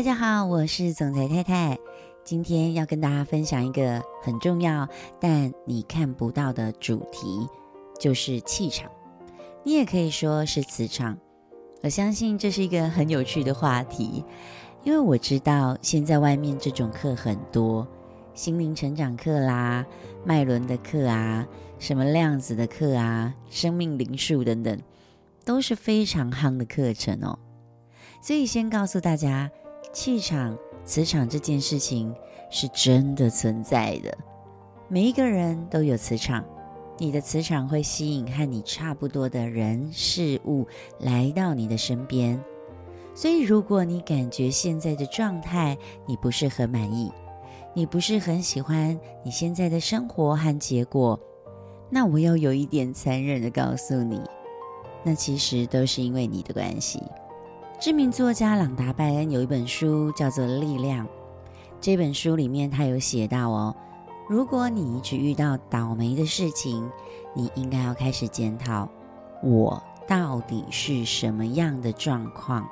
[0.00, 1.78] 大家好，我是总裁太太。
[2.24, 4.88] 今天要跟大家分享一个很重要
[5.20, 7.46] 但你看不到的主题，
[7.98, 8.90] 就是气场。
[9.62, 11.18] 你也可以说是磁场。
[11.82, 14.24] 我相信这是一个很有趣的话题，
[14.84, 17.86] 因为我知道现在外面这种课很多，
[18.32, 19.84] 心灵成长课啦、
[20.24, 21.46] 脉轮的课啊、
[21.78, 24.80] 什么量子的课啊、生命灵数等等，
[25.44, 27.38] 都是非常夯的课程哦。
[28.22, 29.50] 所以先告诉大家。
[29.92, 32.14] 气场、磁场这件事情
[32.48, 34.16] 是真的存在的。
[34.88, 36.44] 每一个人都有磁场，
[36.98, 40.66] 你的磁场会吸引和你差不多的人事物
[40.98, 42.42] 来到你的身边。
[43.14, 45.76] 所以，如果你感觉现在的状态
[46.06, 47.10] 你不是很满意，
[47.74, 51.18] 你不是很喜欢你现在的生活和结果，
[51.90, 54.20] 那我要有一点残忍的告诉你，
[55.02, 57.02] 那其实都是因为你的关系。
[57.80, 61.06] 知名作家朗达·拜恩有一本书叫做《力量》，
[61.80, 63.74] 这本书里面他有写到哦，
[64.28, 66.86] 如果你一直遇到倒霉的事情，
[67.34, 68.86] 你应该要开始检讨，
[69.42, 72.68] 我到底是什么样的状况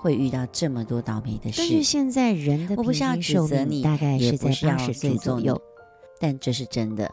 [0.00, 1.60] 会遇到这么多倒霉的事？
[1.60, 5.60] 但是现在人的平均寿命大概是在八十岁左右，
[6.20, 7.10] 但这是真的。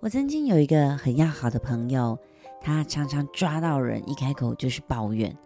[0.00, 2.16] 我曾经有一个很要好的朋友，
[2.62, 5.36] 他常常抓到人一开口就是抱怨。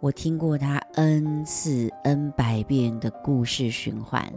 [0.00, 4.32] 我听过他 n 次 n 百遍的故事循环。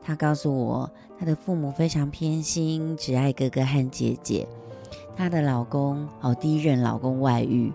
[0.00, 4.46] 他告诉我，他的父母非常偏心，只爱哥哥和姐姐。
[5.16, 7.72] 她的老公哦，第一任老公外遇，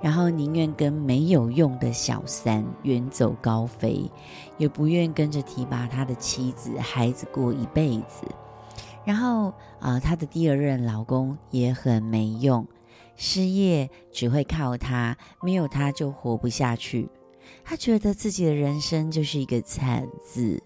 [0.00, 4.10] 然后宁愿跟没有用的小三远走高飞，
[4.56, 8.26] 也不愿跟着提拔他的妻子孩子过一辈子。
[9.04, 12.66] 然后啊，他的第二任老公也很没用。
[13.16, 17.08] 失业只会靠他，没有他就活不下去。
[17.64, 20.62] 他觉得自己的人生就是一个惨字，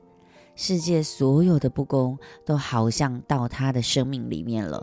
[0.54, 4.82] 世界所有的不公都好像到他的生命里面了。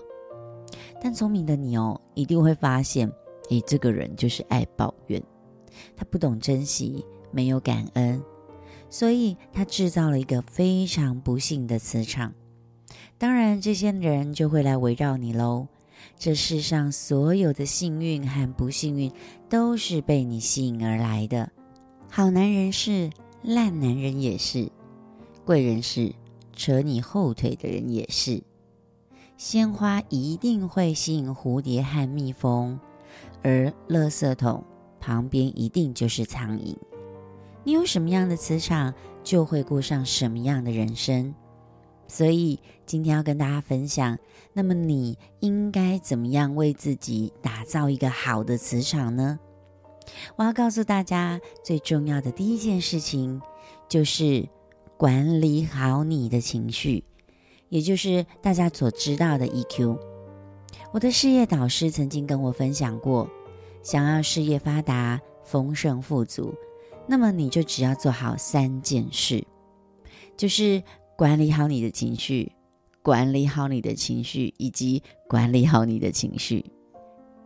[1.02, 3.12] 但聪明的你哦，一定会发现，
[3.50, 5.22] 你，这个人就是爱抱怨，
[5.96, 8.22] 他不懂珍惜，没有感恩，
[8.90, 12.34] 所以他制造了一个非常不幸的磁场。
[13.18, 15.68] 当然，这些人就会来围绕你喽。
[16.18, 19.12] 这世上所有的幸运和不幸运，
[19.50, 21.52] 都是被你吸引而来的。
[22.09, 23.09] 好男人是，
[23.44, 24.72] 烂男人也是；
[25.46, 26.13] 贵人是，
[26.53, 28.41] 扯你后腿的人也是。
[29.38, 32.79] 鲜花一定会吸引蝴蝶和蜜蜂，
[33.44, 34.64] 而垃圾桶
[35.00, 36.75] 旁边一定就是苍蝇。
[37.64, 38.94] 你有什么样的磁场，
[39.24, 41.35] 就会过上什么样的人生。
[42.07, 44.18] 所以今天要跟大家分享，
[44.53, 49.38] 那么你应该怎么样为自己打造一个好的磁场呢？
[50.38, 53.41] 我要告诉大家，最重要的第一件事情
[53.90, 54.47] 就是
[54.96, 57.03] 管理好你的情绪，
[57.67, 60.00] 也就是大家所知道的 EQ。
[60.94, 63.29] 我的事业导师曾经跟我分享过，
[63.84, 66.56] 想要事业发达、丰盛富足，
[67.06, 69.46] 那么你就只要做好三件事，
[70.38, 70.81] 就是。
[71.17, 72.51] 管理好你的情绪，
[73.01, 76.63] 管理好你的情绪，以及管理好你的情绪。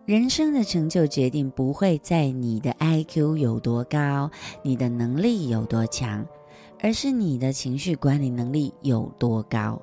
[0.06, 4.30] 人生的成就决定不会在你的 IQ 有多高，
[4.62, 6.26] 你的能力有多强，
[6.82, 9.82] 而是你的情绪管理能力有多高。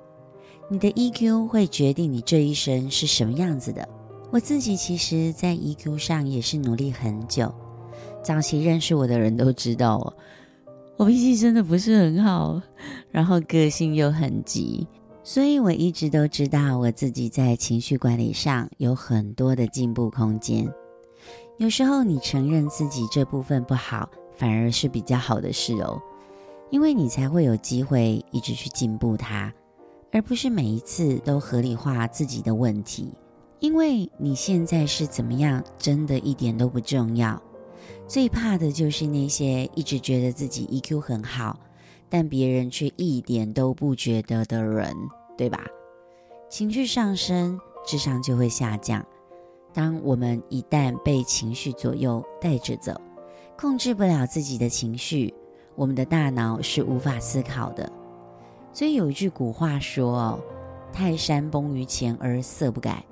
[0.69, 3.89] 你的 EQ 会决定你这一生是什么样子的。
[4.31, 7.51] 我自己其实，在 EQ 上也是努力很久。
[8.23, 10.15] 早期认识我的人都知道哦。
[10.99, 12.61] 我脾气真的不是很好，
[13.13, 14.85] 然后个性又很急，
[15.23, 20.69] 所以我一直都知道我自己在情绪管理上有很多的进步空间。
[21.57, 26.03] 有时候你承认自己这部分不好，反而是比较好的事哦，
[26.69, 29.55] 因为你才会有机会一直去进步它，
[30.11, 33.15] 而不是每一次都合理化自己的问题。
[33.61, 37.41] 因为你现在是怎么样，真的一点都不重要。
[38.07, 41.59] 最怕的就是那些一直觉得自己 EQ 很好，
[42.09, 44.95] 但别人却一点都不觉得的人，
[45.37, 45.65] 对吧？
[46.49, 49.05] 情绪上升，智商就会下降。
[49.75, 52.99] 当我们一旦被情绪左右带着走，
[53.57, 55.35] 控制不了自己的情绪，
[55.75, 57.93] 我们的大脑是无法思考的。
[58.73, 60.41] 所以有一句古话说：“哦，
[60.93, 63.05] 泰山崩于前而色不改。”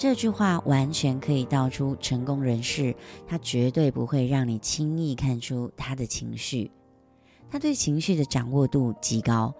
[0.00, 2.96] 这句话完全可以道出成功人士，
[3.28, 6.70] 他绝对不会让你轻易看出他的情绪，
[7.50, 9.52] 他对情绪的掌握度极高，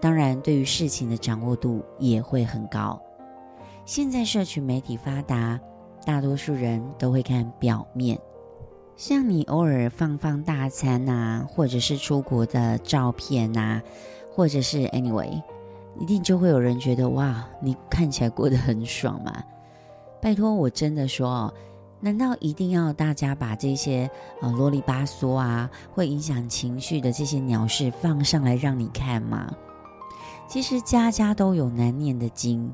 [0.00, 3.02] 当然对于事情的掌握度也会很高。
[3.84, 5.58] 现在社群媒体发达，
[6.06, 8.16] 大多数人都会看表面，
[8.94, 13.82] 像你偶尔放放大餐呐，或者是出国的照片呐，
[14.30, 15.42] 或者是 anyway，
[15.98, 19.42] 一定就会有人觉得哇，你看起来过得很爽嘛？
[20.22, 21.52] 拜托，我真的说，
[22.00, 24.08] 难道一定要大家把这些
[24.40, 29.52] 呃啰里吧嗦啊，会影响情绪的这些鸟事放上来让你看吗？
[30.46, 32.72] 其实家家都有难念的经，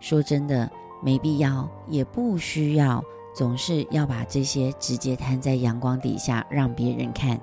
[0.00, 0.70] 说真的。
[1.02, 3.04] 没必要，也不需要，
[3.36, 7.38] 总是要把这些直接摊在阳光底下让别人看。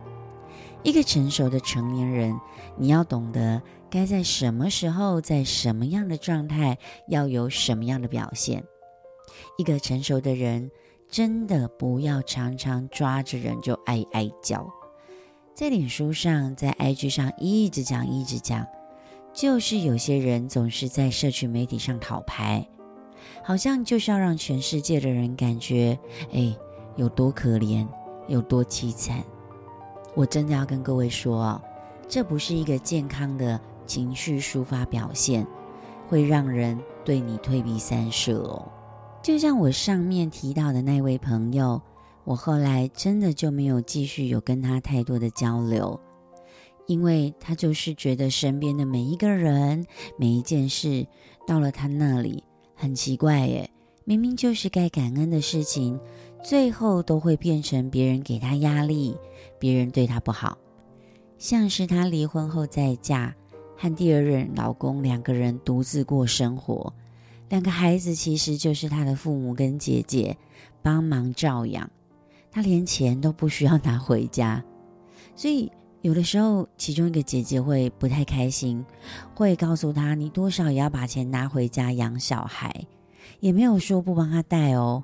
[0.81, 2.35] 一个成熟的成年人，
[2.75, 6.75] 你要懂得该在什么时候，在什么样的状态，
[7.07, 8.63] 要有什么样的表现。
[9.57, 10.69] 一个成熟的人，
[11.09, 14.67] 真的不要常常抓着人就哀哀叫，
[15.53, 18.65] 在脸书上，在 IG 上一直讲一直讲，
[19.33, 22.67] 就是有些人总是在社群媒体上讨牌。
[23.43, 25.97] 好像就是要让全世界的人感觉，
[26.31, 26.55] 哎，
[26.95, 27.87] 有多可怜，
[28.27, 29.23] 有多凄惨。
[30.13, 31.59] 我真的要跟各位说，
[32.07, 35.45] 这不是一个健康的情绪抒发表现，
[36.07, 38.71] 会让人对你退避三舍哦。
[39.21, 41.79] 就像我上面提到的那位朋友，
[42.23, 45.99] 我后来真的就没有继续有跟他太多的交流，
[46.87, 49.85] 因为他就是觉得身边的每一个人、
[50.17, 51.05] 每一件事，
[51.45, 52.43] 到了他那里。
[52.73, 53.69] 很奇怪耶，
[54.05, 55.99] 明明就是该感恩的事情，
[56.43, 59.15] 最后都会变成别人给他压力，
[59.59, 60.57] 别人对他不好。
[61.37, 63.35] 像是她离婚后再嫁，
[63.77, 66.91] 和第二任老公两个人独自过生活，
[67.51, 70.35] 两个孩子其实就是他的父母跟姐姐
[70.81, 71.89] 帮忙照养，
[72.49, 74.63] 他连钱都不需要拿回家，
[75.35, 75.71] 所以。
[76.01, 78.83] 有的时候，其中一个姐姐会不太开心，
[79.35, 82.73] 会告诉他：“你多少也要把钱拿回家养小孩。”
[83.39, 85.03] 也没有说不帮他带哦，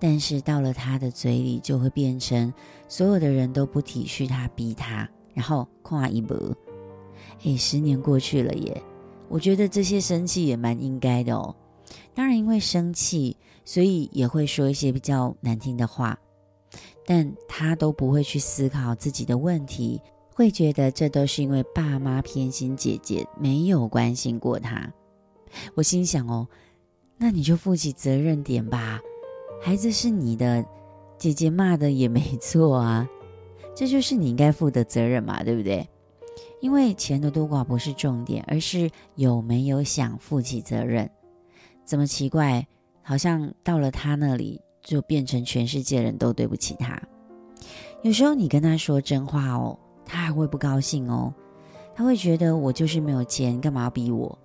[0.00, 2.50] 但是到了他的嘴里，就会变成
[2.88, 6.34] 所有的人都不体恤他，逼他，然后跨一步。
[7.44, 8.82] 哎，十年过去了耶，
[9.28, 11.54] 我觉得这些生气也蛮应该的哦。
[12.14, 16.18] 当然，因为生气，所以也会说一些比较难听的话，
[17.06, 20.00] 但他都不会去思考自己的问题。
[20.34, 24.90] 会觉得这都是因为爸妈偏心姐姐，没有关心过她。
[25.74, 26.48] 我心想哦，
[27.18, 28.98] 那你就负起责任点吧。
[29.60, 30.64] 孩子是你的，
[31.18, 33.06] 姐姐骂的也没错啊，
[33.76, 35.86] 这就是你应该负的责任嘛，对不对？
[36.60, 41.10] 因为钱的多寡不是重点，而是有没有想负起责任。
[41.84, 42.66] 怎么奇怪？
[43.02, 47.00] 好像到了他那里，就变成全世界人都对不起他。
[48.02, 49.78] 有时候你跟他说真话哦。
[50.04, 51.32] 他还会不高兴哦，
[51.94, 54.36] 他会觉得我就是没有钱，干嘛要逼我？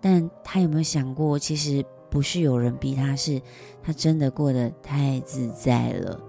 [0.00, 3.40] 但他有没有想过，其实不是有人逼他，是
[3.80, 6.20] 他真的过得太自在了。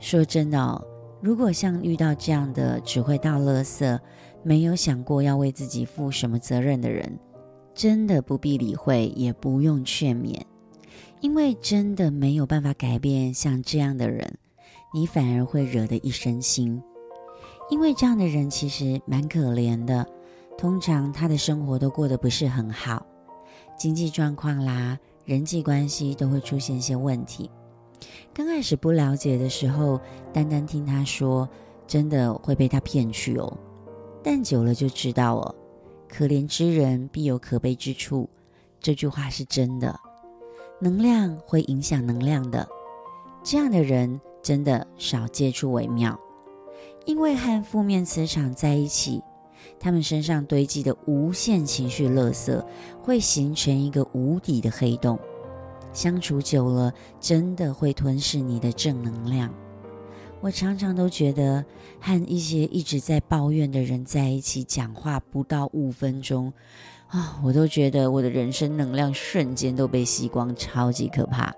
[0.00, 0.82] 说真的哦，
[1.20, 4.00] 如果像遇到这样的只会倒垃圾，
[4.42, 7.16] 没有想过要为自己负什么责任的人，
[7.74, 10.40] 真的不必理会，也不用劝勉，
[11.20, 14.38] 因为真的没有办法改变像这样的人，
[14.92, 16.80] 你反而会惹得一身腥。
[17.70, 20.06] 因为这样的人其实蛮可怜的，
[20.58, 23.06] 通常他的生活都过得不是很好，
[23.78, 27.50] 经济状况啦、人际关系都会出现一些问题。
[28.34, 29.98] 刚开始不了解的时候，
[30.32, 31.48] 单单听他说，
[31.86, 33.56] 真的会被他骗去哦。
[34.22, 35.54] 但久了就知道哦，
[36.14, 38.28] 可怜之人必有可悲之处，
[38.78, 39.98] 这句话是真的。
[40.78, 42.68] 能量会影响能量的，
[43.42, 46.20] 这样的人真的少接触为妙。
[47.06, 49.22] 因为和负面磁场在一起，
[49.80, 52.62] 他们身上堆积的无限情绪垃圾
[53.02, 55.18] 会形成一个无底的黑洞。
[55.94, 59.50] 相处久了，真的会吞噬你的正能量。
[60.42, 61.64] 我常常都觉得，
[62.00, 66.52] 和一些一直在抱怨的人在一起讲话不到五分钟，
[67.06, 71.54] 啊，我都觉得我的人生能量瞬间都被吸光，超级可怕。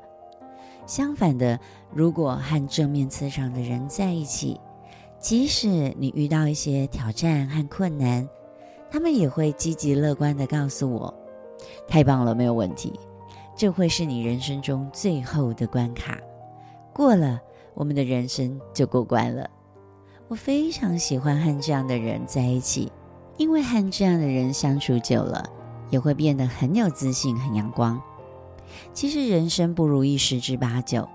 [0.86, 1.58] 相反的，
[1.94, 4.60] 如果和正面磁场的人在一起，
[5.18, 8.28] 即使你遇到一些挑战和困难，
[8.90, 11.14] 他们也会积极乐观的告诉我
[11.88, 12.92] ：“太棒了，没有问题，
[13.56, 16.18] 这会是你人生中最后的关卡，
[16.92, 17.40] 过了，
[17.74, 19.48] 我们的人生就过关了。”
[20.28, 22.90] 我非常喜欢和这样的人在一起，
[23.36, 25.44] 因为和这样的人相处久了，
[25.90, 28.00] 也会变得很有自信、很阳光。
[28.94, 31.06] 其实人生不如意十之八九，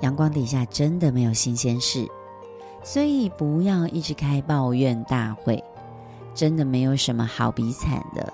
[0.00, 2.06] 阳光底下真的没有新鲜事。
[2.84, 5.62] 所以不要一直开抱怨大会，
[6.32, 8.32] 真的没有什么好比惨的。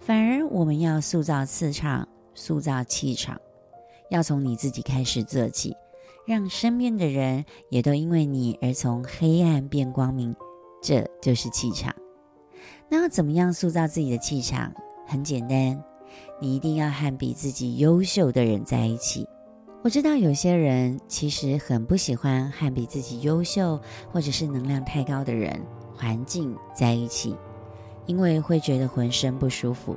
[0.00, 3.38] 反而我们要塑造磁场，塑造气场，
[4.08, 5.76] 要从你自己开始做起，
[6.26, 10.34] 让身边的人也都因为你而从黑暗变光明，
[10.82, 11.94] 这就是气场。
[12.88, 14.72] 那要怎么样塑造自己的气场？
[15.06, 15.82] 很简单，
[16.40, 19.26] 你一定要和比自己优秀的人在一起。
[19.82, 23.80] 我知道有些人其实很不喜欢和比自己优秀
[24.12, 25.60] 或者是能量太高的人、
[25.96, 27.34] 环境在一起，
[28.06, 29.96] 因为会觉得浑身不舒服。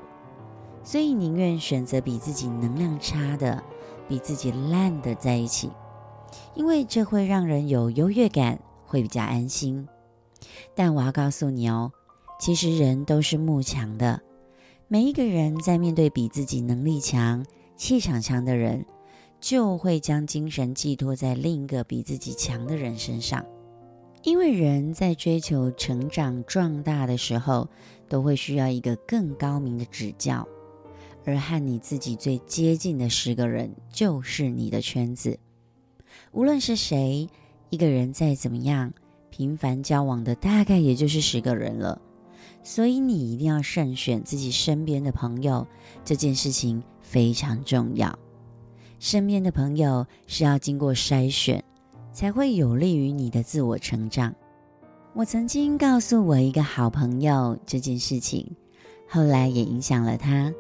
[0.84, 3.62] 所以宁愿选择比自己能量差的、
[4.08, 5.70] 比自己烂的在一起，
[6.56, 9.88] 因为这会让人有优越感，会比较安心。
[10.75, 11.92] 但我要告诉你哦，
[12.40, 14.22] 其实人都是慕强的，
[14.88, 18.86] 每一个人在面对比自己能力强、气场强的人，
[19.40, 23.46] 就会将精神寄托在另一个比自己强的人身上。
[24.24, 27.68] 因为人在追求成长壮大的时候，
[28.08, 30.48] 都会需要一个更高明的指教。
[31.25, 35.40] 而和你自己最接近的十个人，就是你的圈子。
[36.34, 37.30] 无论是谁，
[37.70, 38.92] 一个人再怎么样，
[39.30, 42.02] 频繁交往的大概也就是十个人了。
[42.63, 45.66] 所以你一定要慎选自己身边的朋友，
[46.04, 48.18] 这件事情非常重要。
[49.00, 51.63] 身边的朋友是要经过筛选，
[52.12, 54.34] 才会有利于你的自我成长。
[55.13, 58.50] 我曾经告诉我一个好朋友这件事情，
[59.08, 60.52] 后来也影响了他。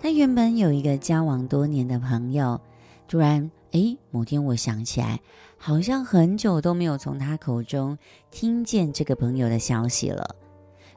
[0.00, 2.60] 他原本有一个交往多年的朋友，
[3.08, 5.20] 突然，哎，某天我想起来，
[5.56, 7.98] 好像很久都没有从他口中
[8.30, 10.36] 听见这个朋友的消息了，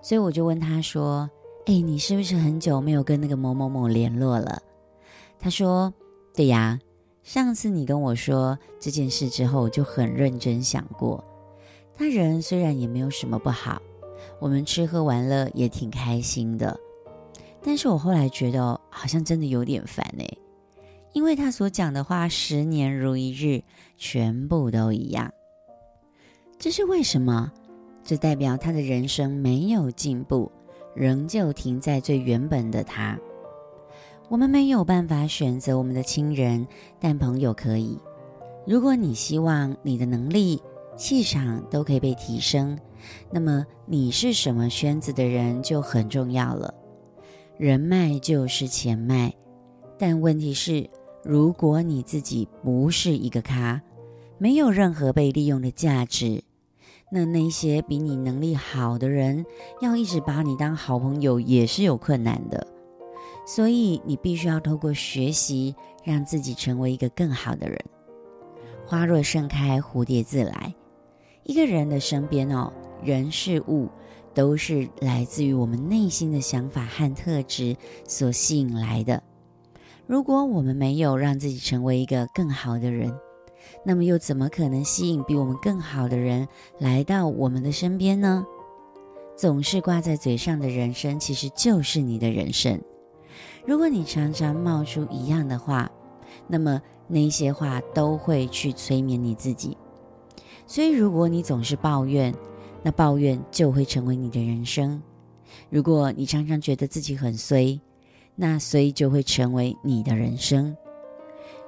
[0.02, 1.30] 所以我就问他说
[1.68, 4.62] ：“哎，你是不是很久没有跟那个某某某联络了？”
[5.38, 5.94] 他说
[6.34, 6.80] ：“对呀，
[7.24, 11.24] 上次你跟我说这件事之后，我就很认真想过，
[11.94, 13.82] 他人虽然也没有什么不好，
[14.40, 16.80] 我们吃喝玩乐也挺开心的。”
[17.64, 20.28] 但是我后来觉得，好像真的有点烦哎，
[21.14, 23.64] 因为他所讲的话十年如一日，
[23.98, 25.32] 全部都一样。
[26.58, 27.52] 这是为什么？
[28.04, 30.52] 这代表他的人生没有进步，
[30.96, 33.18] 仍旧停在最原本的他。
[34.30, 36.66] 我们没有办法选择我们的亲人，
[37.00, 38.00] 但朋友可以。
[38.66, 40.62] 如果你希望你的能力、
[40.96, 42.78] 气场都可以被提升，
[43.30, 46.74] 那么你是什么圈子的人就很重要了。
[47.58, 49.34] 人脉就是钱脉，
[49.98, 50.90] 但问题是，
[51.24, 53.82] 如果你自己不是一个咖，
[54.38, 56.44] 没有任何被利用的价值，
[57.12, 59.46] 那那些比你能力好的人
[59.82, 62.66] 要一直把你当好朋友也是有困难的。
[63.46, 67.80] 所以你必须要透过学习，让自己成为一个更好的人。
[68.86, 70.74] 花若盛开，蝴蝶自来。
[71.44, 72.72] 一个人的身边哦，
[73.04, 73.90] 人事物。
[74.34, 77.76] 都是来自于我们内心的想法和特质
[78.08, 79.22] 所吸引来的。
[80.08, 83.14] 如果我们没有让自己成为一个更好的人，
[83.86, 86.48] 那么又怎么可能吸引比我们更好的人
[86.80, 88.46] 来到我们的身边呢？
[89.38, 92.80] 总是挂在嘴上的人生，其实就是你的人生。
[93.66, 95.90] 如果你常常冒出一样的话，
[96.48, 99.78] 那么那些话都会去催眠你自己。
[100.68, 102.34] 所以，如果你总是抱怨，
[102.84, 105.02] 那抱怨就会成为你的人生。
[105.70, 107.80] 如果你常常觉得自己很衰，
[108.36, 110.76] 那所以就会成为你的人生。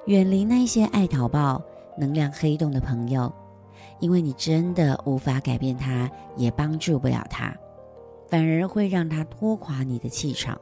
[0.06, 1.62] 远离那些爱讨报、
[1.96, 3.32] 能量黑洞的朋友，
[4.00, 7.56] 因为你真的无法改变他，也帮助不了他，
[8.28, 10.60] 反而会让他拖垮你的气场。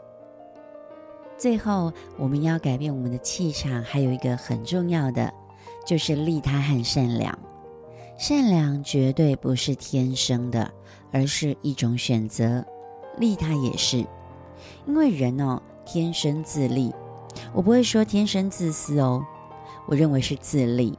[1.37, 5.33] 最后，我们要改变我们的气场，还有一个很重要的，
[5.85, 7.37] 就是利他和善良。
[8.17, 10.71] 善良绝对不是天生的，
[11.11, 12.65] 而是一种选择。
[13.19, 14.07] 利他也是，
[14.87, 16.93] 因为人哦，天生自立。
[17.53, 19.25] 我不会说天生自私哦，
[19.87, 20.99] 我认为是自立。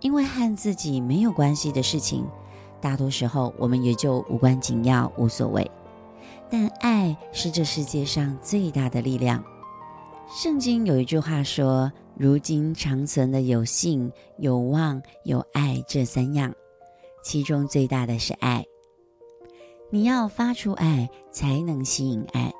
[0.00, 2.26] 因为和自己没有关系的事情，
[2.80, 5.70] 大多时候我们也就无关紧要、无所谓。
[6.48, 9.44] 但爱是这世界上最大的力量。
[10.28, 11.90] 圣经有一句话说。
[12.16, 16.52] 如今长存的有信、有望、有爱这三样，
[17.24, 18.62] 其中最大的是爱。
[19.88, 22.52] 你要发出爱，才能吸引爱。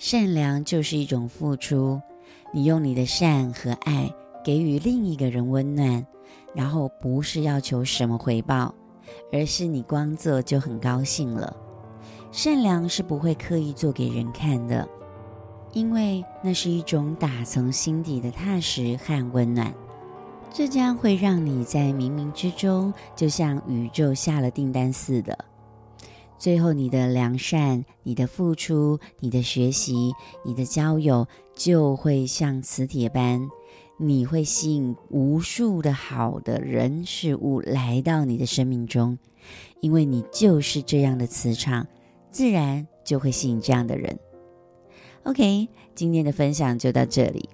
[0.00, 2.00] 善良就是一种付出，
[2.54, 4.10] 你用你的善和爱
[4.42, 6.06] 给予另一个人温暖，
[6.54, 8.74] 然后不是要求什么回报，
[9.30, 11.54] 而是你光做就很高兴了。
[12.32, 14.88] 善良是不会刻意做给人看的。
[15.74, 19.70] 因为那是一种打从心底的踏实和温暖，
[20.50, 25.36] 这将会让你在冥冥之中，就像宇宙下了订单似的。
[26.40, 33.46] 最后，你的良善、你的付出、你的学习、你的交友，就会像磁铁般，
[33.98, 39.18] 你会吸引无数的好的人事物来到你的生命中，
[39.82, 41.86] 因为你就是这样的磁场，
[42.30, 44.18] 自然就会吸引这样的人。
[45.24, 47.50] OK，今天的分享就到这里，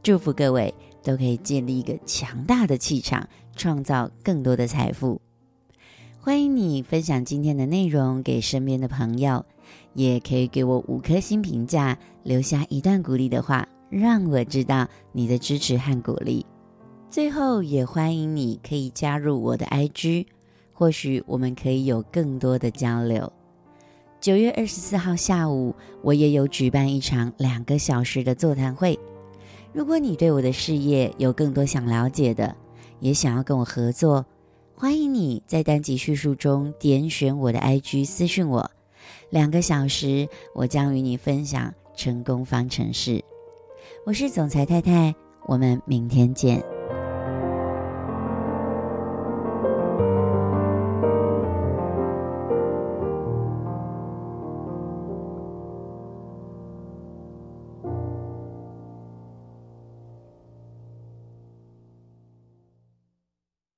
[0.00, 5.20] 祝福各位都可以建立一个强大的气场，创造更多的财富。
[6.20, 9.44] 欢迎你分享今天的内容给身边的朋友，
[9.94, 13.66] 也可以给我五颗星评价，留下一段鼓励的话。
[13.88, 16.44] 让我知道你的支持和鼓励。
[17.08, 20.26] 最后，也欢迎你可以加入我的 IG，
[20.74, 23.32] 或许我们可以有更多的交流。
[24.20, 28.98] 九月二十四号下午，我也有举办一场两个小时的座谈会。
[29.72, 32.54] 如果你对我的事业有更多想了解的，
[33.00, 34.26] 也想要跟我合作，
[34.80, 38.70] 欢迎你在单集叙述中点选我的 IG 私讯我。
[39.28, 43.24] 两个小时，我将与你分享成功方程式。
[44.06, 45.16] 我是总裁太太，
[45.46, 46.77] 我们明天见。